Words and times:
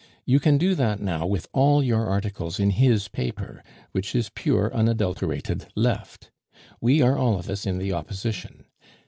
You 0.25 0.39
can 0.39 0.57
do 0.57 0.73
that 0.73 0.99
now 0.99 1.27
with 1.27 1.47
all 1.53 1.83
your 1.83 2.07
articles 2.07 2.59
in 2.59 2.71
his 2.71 3.07
paper, 3.07 3.61
which 3.91 4.15
is 4.15 4.31
pure 4.31 4.73
unadulterated 4.73 5.67
Left. 5.75 6.31
We 6.81 7.03
are 7.03 7.15
all 7.15 7.37
of 7.37 7.47
us 7.51 7.67
in 7.67 7.77
the 7.77 7.93
Opposition. 7.93 8.65